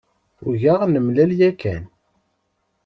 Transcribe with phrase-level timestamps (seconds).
[0.49, 1.83] Ugaɣ nemlal yakan.